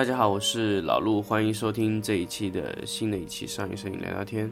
[0.00, 4.50] 大家好，我是老陆，欢迎收听这一期的新的一期上影摄影聊聊天。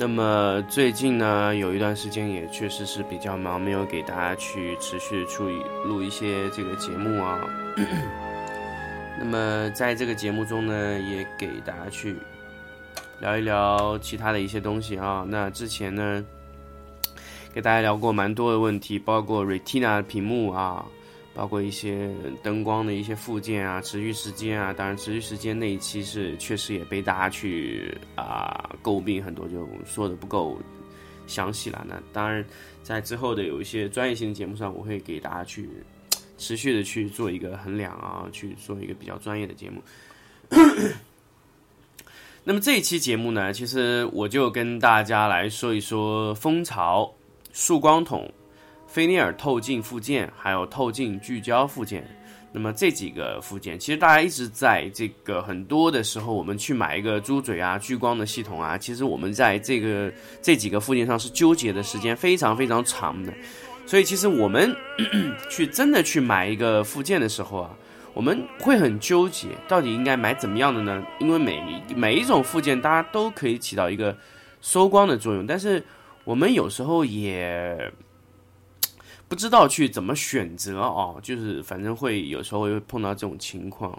[0.00, 7.38] 那么最近呢，有一段时间也确实是比较忙，没有给大家去持续处理录一些这个节目啊。
[9.18, 12.16] 那么在这个节目中呢，也给大家去
[13.20, 15.26] 聊一聊其他的一些东西啊。
[15.28, 16.24] 那之前呢，
[17.52, 20.82] 给大家聊过蛮多的问题，包括 Retina 屏幕啊。
[21.40, 30.58] 包括一些灯光的一些附件啊，持续时间啊，当然持续时间那一期是确实也被大家去啊诟病很多，就说的不够
[31.26, 31.82] 详细了。
[31.88, 32.44] 那当然
[32.82, 35.66] 在之后的有一些专业性的节目上，我会给大家去
[36.36, 39.82] 持续的去做一个衡量啊，去做一个比较专业的节目。
[42.44, 47.10] 那么这一期节目呢，其实我就跟大家来说一说蜂巢
[47.54, 48.30] 束光筒。
[48.90, 52.04] 菲涅尔透镜附件，还有透镜聚焦附件，
[52.50, 63.32] 那么这几个附件，其实大家一直在这个很多的时候，我们去买一个猪嘴啊、聚光的系统啊，其实我们在这个这几个附件上是纠结的时间非常非常长的。
[63.86, 64.74] 所以，其实我们
[65.48, 67.70] 去真的去买一个附件的时候啊，
[68.12, 71.00] 我们会很纠结，到底应该买怎么样的呢？
[71.20, 74.16] 因为每每一种附件，大家都可以起到一个
[74.60, 75.80] 收光的作用，但是
[76.24, 77.88] 我们有时候也。
[79.30, 83.96] 不知道去怎么选择哦，就是反正会有时候会碰到这种情况。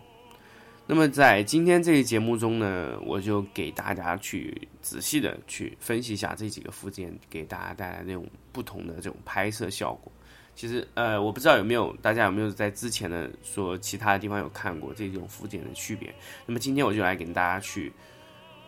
[0.86, 10.12] 那么在今天这期节目中呢，我就给大家去仔细的去分析一下这几个附件给大家带来那种不同的这种拍摄效果。
[10.53, 16.14] 其实呃，我不知道有没有大家有没有在之前的说其他的地方有看过这种附件的区别。
[16.46, 17.90] 那么今天我就来给大家去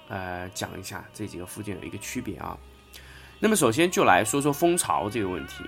[0.07, 2.57] 呃讲一下这几个附件的一个区别啊。
[3.37, 5.65] 那么首先就来说说蜂巢这个问题。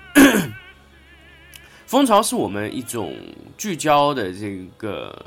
[1.95, 3.15] 蜂巢是我们一种
[3.57, 5.25] 聚焦的这个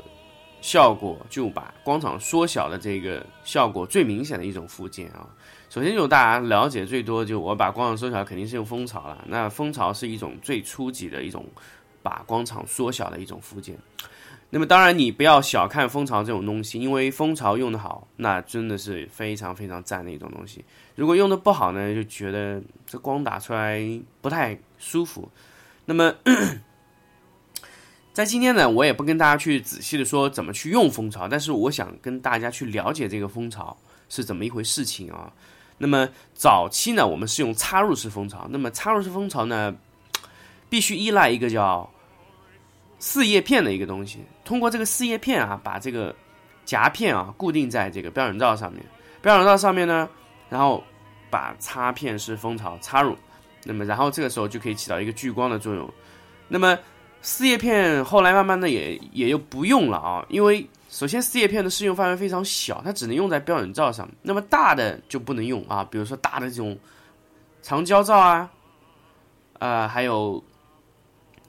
[0.61, 5.27] 效果，就把光场缩小的这个效果最明显的一种附件啊。
[5.67, 9.25] 首先就大家了解最多，就我把光场缩小肯定是用蜂巢了。
[9.29, 11.43] 那蜂巢是一种最初级的一种
[12.03, 13.75] 把光场缩小的一种附件。
[14.51, 20.63] 那么当然你不要小看蜂巢这种东西，因为蜂巢用的好，那真的是非常非常赞的一种东西。
[20.93, 23.81] 如果用的不好呢，就觉得这光打出来
[24.21, 25.27] 不太舒服。
[25.89, 26.13] 那么，
[28.13, 33.75] 在今天呢，我也不跟大家去仔细的说怎么去用蜂巢，但是我想跟大家去了解这个蜂巢
[34.07, 35.33] 是怎么一回事情啊。
[35.79, 39.75] 那么早期呢，我们是用插入式蜂巢，那么插入式蜂巢呢，
[40.69, 41.89] 必须依赖一个叫
[42.99, 46.15] 四叶片的一个东西，通过这个四叶片啊，把这个
[46.65, 48.85] 夹片啊固定在这个标准罩上面，
[49.23, 50.07] 标准罩上面呢，
[50.49, 50.83] 然后
[51.31, 53.17] 把插片式蜂巢插入。
[53.65, 55.87] 那么，然后这个时候就可以起到一个聚光的作用。
[56.47, 56.79] 那么，
[57.21, 64.09] 四叶片后来慢慢的也也就不用了啊，因为首先四叶片的适用范围非常小，它只能用在标准罩上。
[64.21, 66.75] 那么大的就不能用啊，比如说大的这种
[67.61, 68.49] 长焦罩啊，
[69.59, 70.41] 啊，还有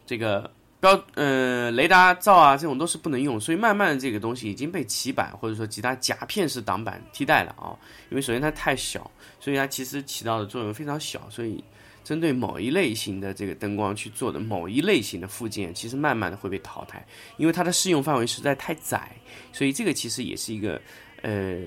[0.05, 0.51] 这个
[0.81, 3.41] 标呃雷达罩啊，这种都是不能用。
[3.41, 7.79] 所以慢慢的这个东西已经被棋板或者说其他夹片式挡板替代了啊，
[8.11, 11.63] 因为首先它太小，所以它其实起到的作用非常小，所以。
[12.03, 17.07] 针对某一类型的这个灯光去做的某一类型的附件，其实慢慢的会被淘汰，
[17.37, 19.11] 因为它的适用范围实在太窄，
[19.53, 20.81] 所以这个其实也是一个，
[21.23, 21.65] 呃，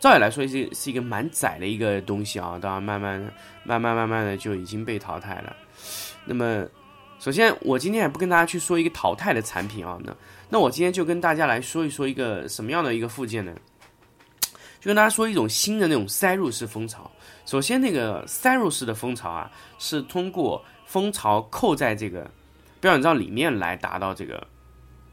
[0.00, 2.58] 照理来说是是一个蛮窄的一个东西啊。
[2.60, 3.20] 当然，慢慢
[3.64, 5.54] 慢慢慢慢的就已经被淘汰了。
[6.24, 6.66] 那么，
[7.20, 10.16] 首先我今天也不跟大家去说一个淘汰的产品啊，那
[10.48, 13.54] 那我今天就跟大家来说一说一个什么样的一个附件呢？
[14.80, 17.10] 就跟大家说一种新的那种塞入式蜂巢。
[17.48, 22.30] 首先，那个塞入式的蜂巢啊，是通过蜂巢扣在这个
[22.78, 24.46] 标准罩里面来达到这个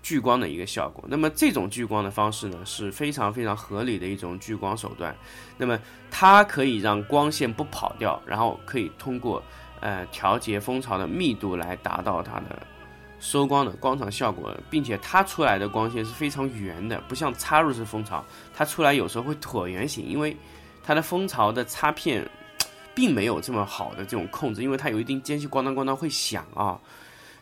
[0.03, 1.01] 聚光的一个效果。
[1.07, 5.15] 那么这种聚光的方式呢，是非常非常合理的一种聚光手段。
[5.55, 5.79] 那么
[6.11, 9.41] 它可以让光线不跑掉，然后可以通过
[9.79, 12.67] 呃调节蜂巢的密度来达到它的
[13.17, 18.21] 收光的光场效果，并且它出来的光线是非常圆的，不像插入式蜂巢，
[18.53, 20.35] 它出来有时候会椭圆形，因为。
[20.85, 22.23] 它的蜂巢的插片，
[22.93, 26.79] 并没有这么好的这种控制，因为它有一定间隙，咣当咣当会响啊。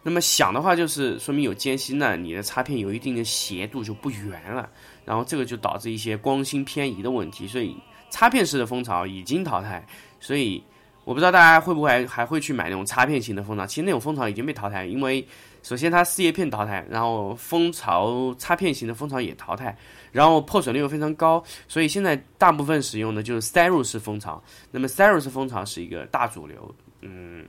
[0.02, 4.70] 那么响的话，就是说明有间隙，那你的插片有一定的斜度，就不圆了。
[5.06, 7.76] 然后这个就导致一些光心偏移的问题，所以
[8.10, 9.86] 插片式的蜂巢已经淘汰。
[10.20, 10.64] 所以
[11.04, 13.66] 我不知道大家会不会还会去买那种插片型的蜂巢？
[13.66, 15.26] 其实那种蜂巢已经被淘汰，因为
[15.64, 19.76] 首先它四叶片淘汰，然后蜂巢插片型的蜂巢也淘汰，
[20.12, 24.40] 然后破损率又非常高，所以现在大部分使用的就是塞入式蜂巢。
[24.70, 27.44] 那么塞入式蜂巢是一个大主流，嗯，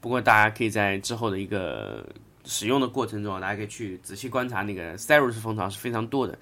[0.00, 2.02] 不过大家可以在之后的一个。
[2.50, 6.38] 使用的过程中，大家可以去仔细观察那个塞入式蜂巢是非常多的。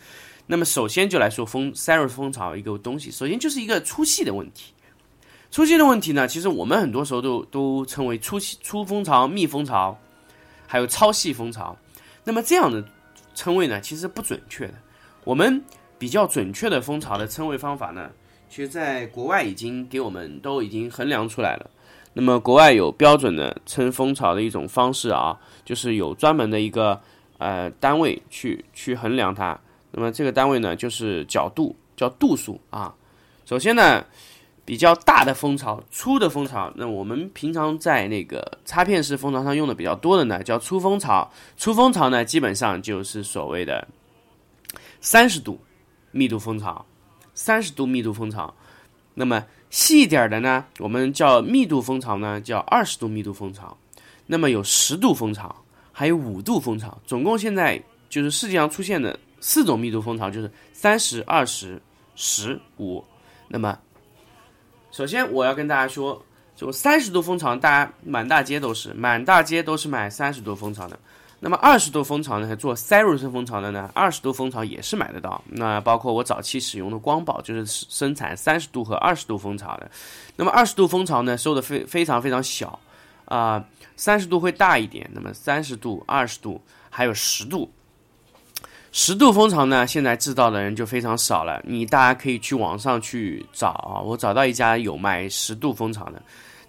[0.46, 4.72] 那么首先就来说蜂塞入式蜂巢一个东西，首先就是一个粗细的问题。
[5.50, 9.98] 粗细的问题呢，其实我们很多时候都都称为粗细粗蜂巢、密蜂巢，
[10.66, 11.76] 还有超细蜂巢。
[12.24, 12.84] 那么这样的
[13.34, 14.74] 称谓呢，其实不准确的。
[15.24, 15.62] 我们
[15.98, 18.10] 比较准确的蜂巢的称谓方法呢，
[18.48, 21.70] 其实在国外已经给我们都已经衡量出来了。
[22.12, 27.00] 那么国外有标准的称蜂巢的一种方式啊，就是有专门的一个
[27.38, 29.58] 呃单位去去衡量它。
[29.92, 32.94] 那么这个单位呢，就是角度，叫度数啊。
[33.44, 34.04] 首先呢，
[34.66, 41.30] 比较大的蜂巢、粗的蜂巢，那我们平常在那个插片式蜂巢上用的比较多的呢，叫粗蜂巢。
[41.56, 43.86] 粗蜂巢呢，基本上就是所谓的
[45.00, 45.60] 三十度
[46.10, 46.84] 密度蜂巢，
[47.32, 48.52] 三十度密度蜂巢。
[49.14, 53.78] 那么细一点的呢，我们叫密度蜂巢呢，叫二十度密度蜂巢。
[54.26, 55.54] 那么有十度蜂巢，
[55.92, 57.00] 还有五度蜂巢。
[57.06, 61.80] 总共现在就是世界上出现的四种密度蜂巢，就是三十二十
[62.16, 63.04] 十五。
[63.46, 63.78] 那么，
[64.96, 66.24] 首先我要跟大家说，
[66.56, 70.98] 就三十度蜂巢，大家满大街都是，满大街都是买三十度蜂巢的。
[71.38, 72.56] 那么二十度蜂巢呢？
[72.56, 73.90] 做塞入式蜂巢的呢？
[73.92, 75.38] 二十度蜂巢也是买得到。
[75.48, 79.90] 那包括我早期使用的光宝，就是生产三十度和二十度蜂巢的。
[80.34, 82.80] 那么二十度蜂巢呢，收的非非常非常小，
[83.26, 83.62] 啊，
[83.96, 85.06] 三十度会大一点。
[85.12, 86.58] 那么三十度、二十度
[86.88, 87.70] 还有十度，
[88.98, 91.62] 十度蜂巢呢，现在制造的人就非常少了。
[91.66, 96.22] 你大家可以去网上去找啊，我找到一家有卖十度蜂巢的。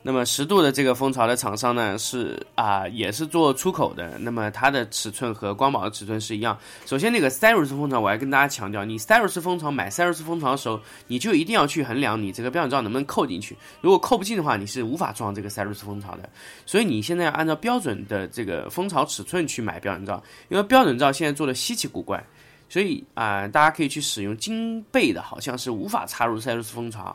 [0.07, 4.17] 那么十度的这个蜂巢的厂商呢，是啊，也是做出口的。
[4.19, 6.57] 那么它的尺寸和光宝的尺寸是一样。
[6.85, 13.53] 首先，那个塞入式蜂巢，我还跟大家强调，你塞入式蜂巢买塞入式蜂巢的时候，你就一定要去衡量你这个标准罩能不能扣进去。
[13.81, 16.29] 如果扣不进的话，你是无法装这个塞入式蜂巢的。
[16.65, 22.25] 所以你现在要按照标准的这个蜂巢尺寸去买标准罩，因为标准罩现在做的稀奇古怪，
[22.69, 27.13] 所以啊，大家可以去使用金贝的，好像是无法插入塞入式蜂巢。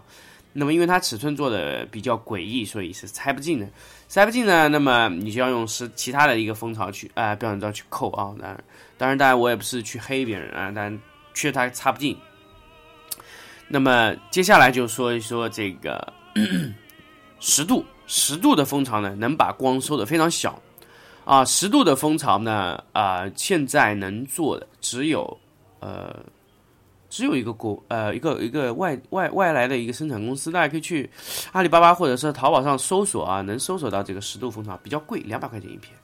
[0.54, 3.66] 那么，因为它尺寸做的比较诡异，所以是塞不进的。
[4.06, 8.34] 塞不进呢，那么你就要用是其他的一个蜂巢去啊标准罩去扣啊。
[8.38, 8.64] 当然，
[8.98, 10.92] 当然，当然我也不是去黑别人啊，但
[11.32, 12.14] 确实它插不进。
[13.66, 16.12] 那么接下来就说一说这个
[17.40, 20.60] 十度十度的蜂巢呢，能把光收的非常小
[21.24, 21.42] 啊。
[21.46, 25.38] 十度的蜂巢呢，啊，现在能做的只有
[25.80, 26.14] 呃。
[27.12, 31.10] 只有一个国呃一个一个外外外来的一个生产公司，大家可以去
[31.52, 35.94] 阿里巴巴或者是淘宝上搜索啊，能搜索到这个十度蜂巢，比较贵，两百块钱一片，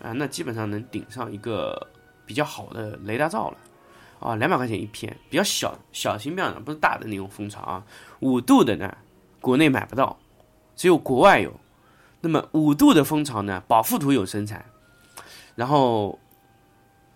[0.00, 1.84] 啊，那基本上能顶上一个
[2.24, 3.56] 比较好的雷达罩了，
[4.20, 7.84] 啊，两百块钱一片，比较小小型标准，不是大的那种蜂巢啊。
[8.20, 8.96] 五度的呢，
[9.40, 10.16] 国内买不到，
[10.76, 11.52] 只有国外有。
[12.20, 14.64] 那么五度的蜂巢呢，宝富图有生产，
[15.56, 16.16] 然后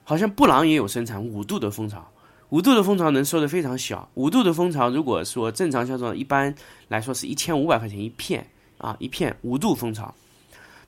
[0.03, 2.05] 好像布朗也有生产五度的蜂巢。
[2.51, 6.55] 五度的蜂巢能收的非常小，五度的蜂巢如果说正常销售，一般
[6.89, 8.47] 来说是一千五百块钱一片
[8.79, 10.15] 啊，一片五度蜂巢。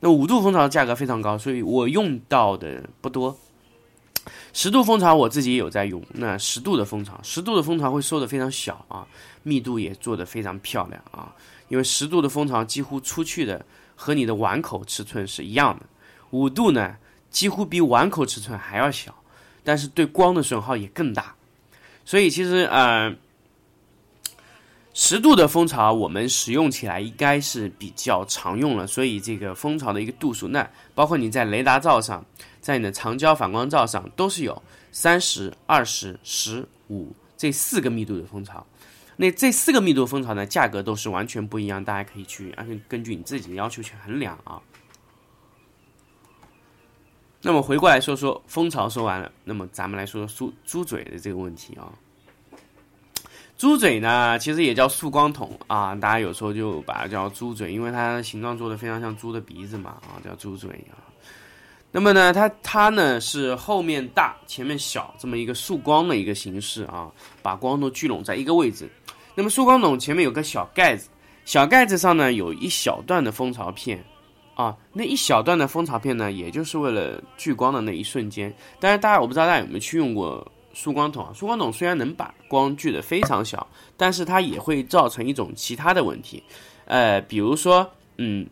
[0.00, 3.37] 那五度蜂巢的价格非常高，所以我用到的不多。
[4.55, 9.07] 十度蜂巢我自己也有在用，那十度的蜂巢，十度的蜂巢会收的非常小啊，
[9.43, 11.31] 密度也做的非常漂亮啊，
[11.69, 13.64] 因为十度的蜂巢几乎出去的
[13.95, 15.85] 和你的碗口尺寸是一样的，
[16.31, 16.97] 五度呢
[17.29, 19.14] 几乎比碗口尺寸还要小，
[19.62, 21.35] 但是对光的损耗也更大。
[22.11, 23.14] 所以其实呃，
[24.93, 28.85] 十度的蜂巢我们使用起来应该是比较常用了。
[28.85, 32.26] 所以这个蜂巢的一个度数，那包括你在雷达罩上，
[32.61, 38.67] 在你的长焦反光罩上都是有三十二十十五这四个密度的蜂巢。
[39.17, 44.61] 那这四个密度蜂巢呢，价格都是完全不一样，大家可以去按根据你自己的要求去衡量啊。
[47.42, 51.88] 那么回过来说说蜂巢说完了，那么咱们来说说猪猪嘴的这个问题啊。
[53.56, 60.97] 猪嘴呢，其实也叫束光筒啊，大家有时候就把它叫猪嘴，因为它形状做的非常像猪的鼻子嘛啊，叫猪嘴啊。
[61.92, 67.11] 那么呢，它它呢是后面大前面小这么一个束光的一个形式啊，
[67.42, 68.88] 把光都聚拢在一个位置。
[69.35, 71.09] 那么束光筒前面有个小盖子，
[71.44, 74.02] 小盖子上呢有一小段的蜂巢片。
[74.61, 78.55] 啊，那一小段的蜂巢片呢，也就是为了聚光的那一瞬间。
[78.79, 81.33] 但是大家我不知道大家有没有去用过束光筒啊？
[81.33, 86.43] 束光筒虽然能把光聚得非常小，但是它也会造成一种其他的问题，
[86.85, 88.47] 呃，比如说，嗯，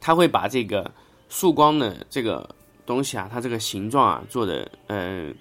[0.00, 0.90] 它会把这个
[1.28, 2.48] 束光的这个
[2.84, 5.32] 东西啊，它这个形状啊做的，呃，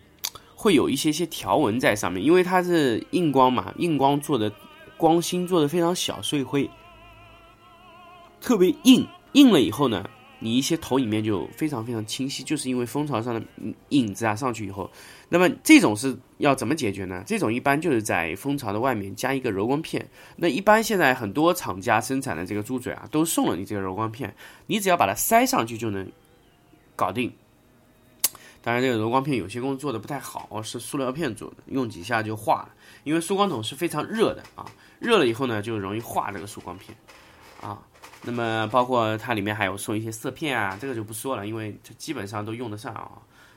[0.55, 4.51] 会有一些些条纹在上面，因为它是硬光嘛，硬光做的
[4.97, 6.69] 光芯做的非常小，所以会
[8.39, 9.07] 特别硬。
[9.37, 10.03] 硬了以后呢，
[10.39, 13.41] 你一些投影面就非常非常清晰，就是因为蜂巢上的
[13.89, 14.89] 影子啊上去以后，
[15.29, 17.23] 那么这种是要怎么解决呢？
[17.27, 20.03] 这种一般就是在蜂巢的外面加一个柔光片。
[20.35, 26.11] 那一般现在很多厂家生产的这个猪嘴啊，都送了你这个柔光片，你只要把它塞上去就能
[26.95, 27.31] 搞定。
[28.63, 32.69] 当然，这个柔光片有些工作做的不太好，是塑料片做的，用几下就化了。
[33.03, 34.65] 因为塑光筒是非常热的啊，
[34.99, 36.97] 热了以后呢，就容易化这个塑光片
[37.61, 37.79] 啊。
[38.27, 43.13] 那么包括它里面还有送一些色片啊，这个就不说了，因为这基本上都用得上啊。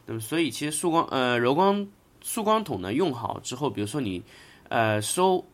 [0.07, 1.85] 那么所以其实束光呃柔光
[2.23, 4.23] 束光筒呢用好之后，比如说你
[4.69, 5.45] 呃收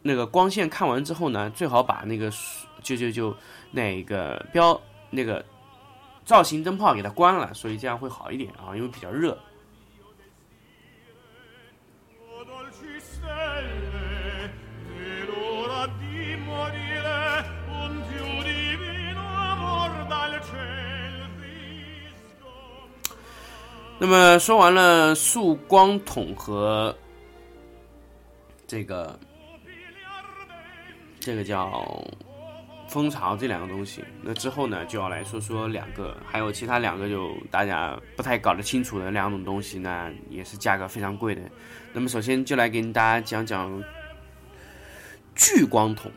[0.00, 2.32] 那个光线看完之后呢，最好把那个
[2.82, 3.36] 就就就
[3.70, 5.44] 那个标那个
[6.24, 9.38] 造型灯泡给它关了，所以这样会好一点啊，因为比较热。
[23.98, 26.94] 那么说完了束光筒和
[28.66, 29.18] 这个
[31.20, 32.04] 这个叫
[32.88, 41.40] 蜂巢这两个东西，那之后呢就要来说说两个，还有其他两个就大家不太搞得清楚的两种东西呢，也是价格非常贵的。
[41.92, 43.82] 那么首先就来给大家讲讲
[45.34, 46.10] 聚光筒。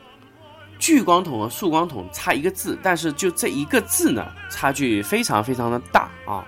[0.77, 6.45] 聚光筒和束光筒差一个字，但是就这一个字呢，差距非常非常的大啊。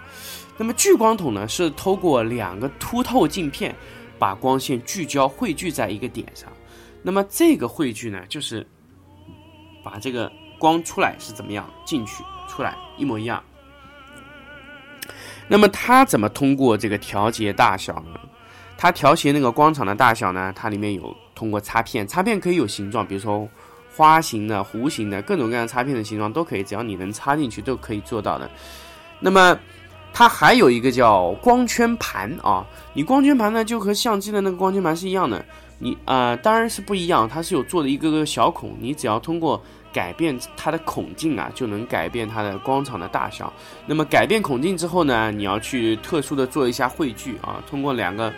[0.57, 3.75] 那么聚光筒呢，是透过两个凸透镜片，
[4.17, 6.51] 把光线聚焦汇聚在一个点上。
[7.03, 8.65] 那么这个汇聚呢，就是
[9.83, 13.41] 把这个光出来是怎么样进去出来一模一样。
[15.47, 18.19] 那么它怎么通过这个调节大小呢？
[18.77, 20.51] 它调节那个光场的大小呢？
[20.55, 23.47] 它里面有通过插片，插片可以有形状，比如说
[23.95, 28.49] 花形的、弧形的，各种各样插片的形状都可以，只要你能插进去都可以做到的。
[29.19, 29.57] 那么
[30.17, 35.45] 它还有一个叫光圈盘啊，你光圈盘呢就和相机的那个光圈盘是一样的，
[35.77, 39.61] 你啊当然是不一样，它是有做的一个个小孔，你只要通过
[39.93, 43.53] 改变它的孔径啊，就能改变它的光场的大小。
[43.85, 48.33] 那么改变孔径之后呢，你要去特殊的做一下汇聚啊，通过两个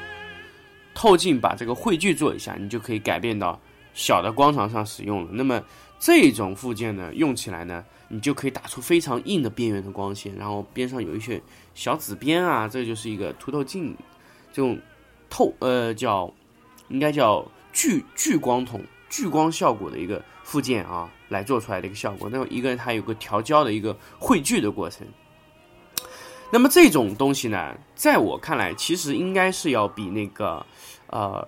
[0.94, 3.58] 透镜把这个汇聚做一下，你就可以改变到
[3.94, 5.30] 小的光场上使用了。
[5.32, 5.62] 那么
[5.98, 7.82] 这种附件呢，用起来呢。
[8.12, 11.40] 你就可以打出非常硬的边缘的光线，然后边上有一些
[11.76, 13.96] 小紫边啊，这就是一个凸透镜，
[14.52, 14.80] 这种
[15.30, 16.34] 透呃叫
[16.88, 22.28] 应该叫聚聚光筒聚光效果的一个附件啊，来做出来的一个效果。
[22.32, 25.06] 那么一个它有个调焦的一个汇聚的过程。
[26.52, 30.66] 那么这种东西呢，在我看来，其实应该是要比那个
[31.12, 31.48] 呃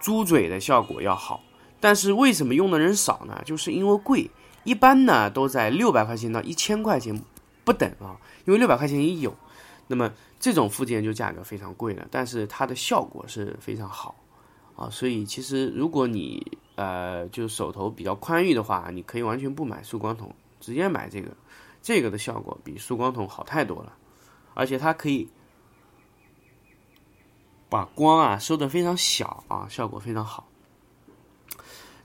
[0.00, 1.42] 猪嘴的效果要好，
[1.78, 3.42] 但是为什么用的人少呢？
[3.44, 4.30] 就是因为贵。
[4.64, 7.22] 一般呢都在六百块钱到一千块钱
[7.64, 9.34] 不等啊，因为六百块钱也有，
[9.86, 14.14] 那么这种附件就价格非常贵了，但是它的效果是非常好
[14.76, 21.30] 啊，所以其实如果你呃就手头比较宽裕的话，你可以完全不买束光筒，直接买这个，
[21.80, 23.92] 这个的效果比束光筒好太多了，
[24.54, 25.28] 而且它可以
[27.68, 30.46] 把光啊收的非常小啊，效果非常好。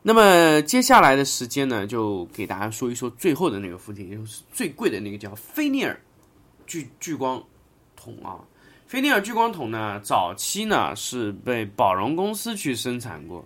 [0.07, 5.99] 那么接下来的时间呢，就给大家说一说最后的那个附件，也就是最贵的那个叫菲涅尔
[6.67, 7.43] 聚聚光
[7.95, 8.37] 筒啊。
[8.85, 13.43] 菲涅尔聚光筒呢，早期呢是被宝荣公司去生产过。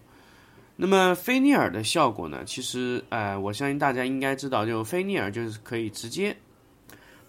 [0.75, 6.35] 那么菲涅尔的效果呢，其实呃，我相信大家应该知道，就菲涅尔就是可以直接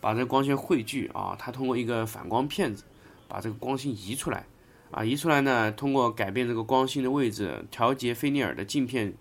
[0.01, 2.83] 把这光线汇聚啊，它通过一个反光片子
[3.29, 4.45] 把这个光线移出来。
[4.91, 9.13] 啊，移出来呢，通过改变这个光芯的位置，调节菲涅尔的镜片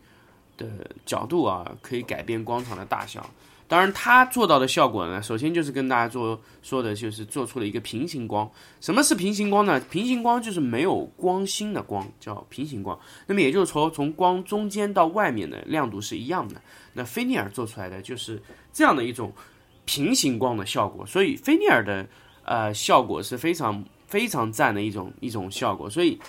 [0.57, 0.67] 的
[1.05, 3.29] 角度啊，可以改变光场的大小。
[3.67, 8.49] 当然，它做到的效果呢，首先就是跟大家做说的，就是做出了一个平行光。
[8.81, 9.79] 什么是平行光呢？
[9.91, 12.99] 平行光就是没有光芯的光，叫平行光。
[13.27, 16.55] 那么也就是说，从光中间到外面的亮度是一样的。
[16.93, 18.41] 那菲涅尔做出来的就是
[18.73, 19.31] 这样的一种
[19.85, 21.05] 平行光的效果。
[21.05, 22.07] 所以，菲涅尔的
[22.43, 23.85] 呃效果是非常。
[24.09, 26.19] 非常赞的一种一种效果，所以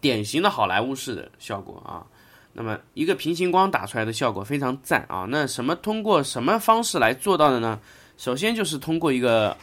[0.00, 2.04] 典型的好莱坞式的效果啊。
[2.52, 5.24] 那么一个平行光打出来的效果非常赞啊。
[5.30, 7.78] 那什么通过什么方式来做到的呢？
[8.16, 9.56] 首先就是通过一个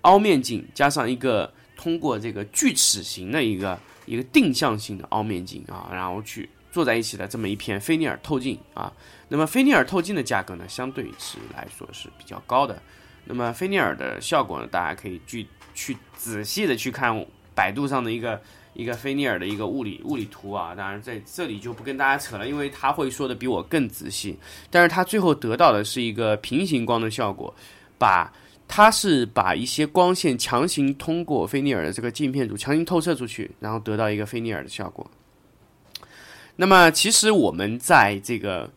[0.00, 8.90] 凹面镜加上一个通过这个锯齿形的一个一个定向性的凹面镜啊，然后去做在一起的这么一片菲涅尔透镜啊。
[9.28, 12.80] 那么菲涅尔透镜的价格呢，相对是来说是比较高的。
[13.32, 18.42] 那么菲涅尔的效果呢，大家可以去去仔细的去看百度上的一个
[18.74, 20.74] 一个菲涅尔的一个物理物理图啊。
[20.74, 24.36] 当然在这里就不跟大家扯了，因为他会说的比我更仔细。
[24.68, 27.54] 但是他最后得到的是一个平行光的效果，
[27.96, 28.32] 把
[28.66, 35.08] 它是把一些光线强行通过菲涅尔的这个镜片组强行透射出去，然后得到一个菲涅尔的效果。
[36.56, 38.68] 那么其实我们在这个。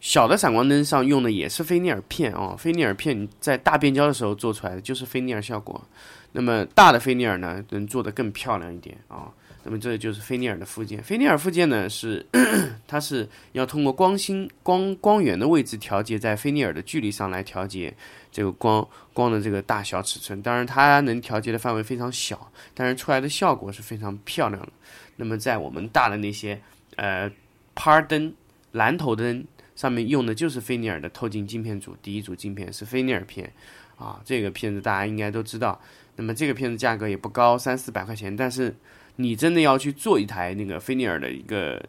[0.00, 5.82] 小的闪光灯上用的也是菲涅尔片啊，菲涅尔片在大变焦的时候做出来的就是菲涅尔效果。
[6.30, 9.32] 那么大的菲涅尔呢，能做得更漂亮一点啊。
[9.64, 11.02] 那么这就是菲涅尔的附件。
[11.02, 12.24] 菲涅尔附件呢是，
[12.86, 17.92] 它是要通过光芯光光源的位置调节，在菲涅尔的距离上来调节
[18.30, 20.40] 这个光光的这个大小尺寸。
[20.42, 24.68] 当然它能调节的范围非常小，但是出来的效果是非常漂亮的。
[25.16, 26.58] 那么在我们大的那些
[26.94, 27.28] 呃
[27.74, 28.32] 趴灯、
[28.70, 29.44] 蓝头灯。
[29.78, 33.48] 上面用的就是菲尼尔的透镜镜片组，第一组镜片是菲尼尔片，
[33.96, 35.80] 啊，这个片子大家应该都知道。
[36.16, 38.36] 那么这个片子价格也不高，三四百块钱。
[38.36, 38.74] 但是
[39.14, 41.80] 你真的要去做一台那个菲尼尔的一个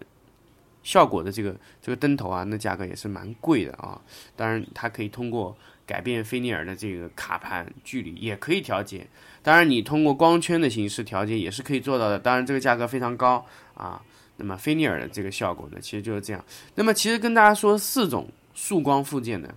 [0.84, 4.00] 效果的这个这个灯头啊，那价格也是蛮贵的啊。
[4.36, 9.08] 当然，它可以通过改变菲尼尔的这个卡盘距离，也可以调节。
[9.42, 12.20] 当然，你通过光圈的形式调节也是可以做到的。
[12.20, 13.44] 当然，这个价格非常高
[13.74, 14.00] 啊。
[14.40, 16.44] 那么菲尼尔的这个效果呢，其实就是这样。
[16.74, 19.54] 那么其实跟大家说四种束光附件呢，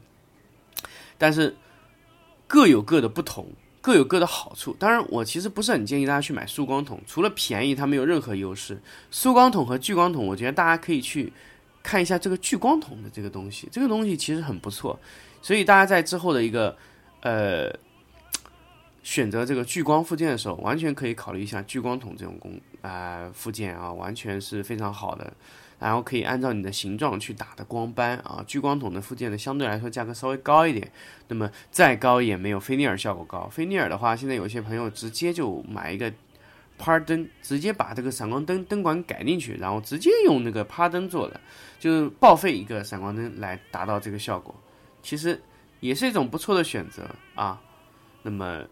[1.16, 1.56] 但是
[2.46, 3.48] 各有各的不同，
[3.80, 4.76] 各有各的好处。
[4.78, 8.78] 当然，我其实不是很建议大家去买束光筒，除了便宜，它没有任何优势。
[9.11, 11.33] 束光筒和聚光筒，我觉得大家可以去
[11.83, 14.98] 看一下这个聚光筒的这个东西，这个东西其实很不错。
[15.40, 16.76] 所以大家在之后的一个
[17.22, 17.72] 呃。
[19.02, 25.32] 选择这个聚光附件的时候，完全可以考虑一下聚光筒这种工啊附件啊，完全是非常好的。
[25.80, 28.44] 然后可以按照你的形状去打的光斑啊。
[28.46, 30.92] 聚光筒的附件呢，相对来说价格稍微高一点，
[31.26, 33.48] 那么再高也没有菲涅尔效果高。
[33.48, 36.12] 菲涅尔的话，现在有些朋友直接就买一个
[36.78, 41.40] 趴灯，直接把这个闪光灯灯管改进去，然后直接用那个趴灯做的，
[41.80, 44.54] 就是报废一个闪光灯来达到这个效果，
[45.02, 45.42] 其实
[45.80, 47.60] 也是一种不错的选择啊。
[48.22, 48.64] 那么。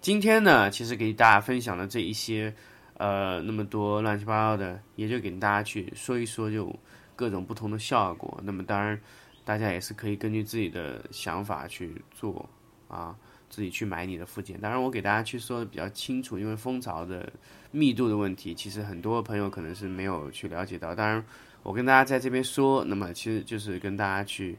[0.00, 2.54] 今天呢，其实给大家分享的这一些，
[2.94, 6.74] 呃，那么多乱七八糟的，也就给大家去说一说，就
[7.14, 8.40] 各种不同的效果。
[8.42, 8.98] 那么当然，
[9.44, 12.48] 大家也是可以根据自己的想法去做
[12.88, 13.14] 啊，
[13.50, 14.58] 自己去买你的附件。
[14.58, 17.30] 当然，我给大家去说的比较清楚，因为蜂巢的
[17.70, 20.94] 密度的问题，其实很多朋友可能是没有去了解到。
[20.94, 21.22] 当然，
[21.62, 24.56] 我跟大家在这边说，那么其实就是跟大家去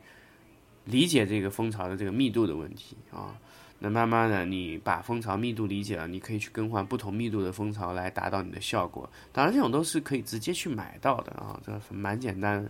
[0.86, 3.36] 理解这个蜂巢的这个密度的问题啊。
[3.84, 9.10] 那慢慢的，你把蜂巢密度理解了，你可以去更换不同密度的蜂巢来达到你的效果。
[9.32, 12.70] 当然，这种都是可以直接去买到的啊，这蛮简单的。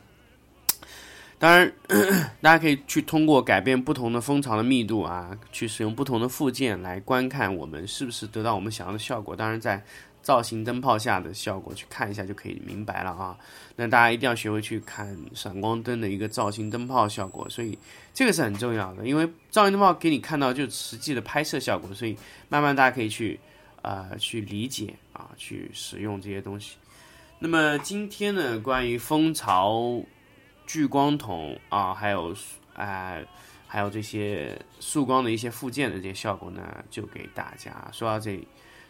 [1.37, 1.69] 当然，
[2.39, 9.35] 大家可以去通过改变不同的蜂巢的密度啊，去使用不同的附件来观看我们是不是得到我们想要的效果。
[9.35, 9.83] 当然，在
[10.21, 13.37] 造型灯泡下的效果去看一下就可以明白了啊。
[13.75, 17.77] 那大家一定要学会去看闪光灯的一个造型灯泡效果，所以
[18.13, 19.07] 这个是很重要的。
[19.07, 22.15] 因为造型灯泡给你看到就实际的拍摄效果，所以
[22.49, 23.39] 慢慢大家可以去
[23.81, 26.75] 呃去理解啊，去使用这些东西。
[27.39, 30.03] 那么今天呢，关于蜂巢
[30.67, 32.35] 聚光筒啊，还有
[32.75, 33.17] 啊
[33.65, 38.47] 还有这些束光的一些附件的这些效果呢，就给大家说到这里。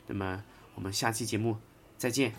[0.07, 0.43] 那么。
[0.81, 1.57] 我们下期节目
[1.95, 2.33] 再见。